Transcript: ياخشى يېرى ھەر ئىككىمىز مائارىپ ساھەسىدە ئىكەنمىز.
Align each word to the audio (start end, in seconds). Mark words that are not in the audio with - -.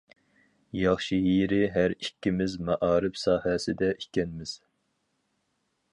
ياخشى 0.83 1.19
يېرى 1.33 1.59
ھەر 1.75 1.95
ئىككىمىز 1.97 2.57
مائارىپ 2.71 3.23
ساھەسىدە 3.27 3.93
ئىكەنمىز. 3.99 4.59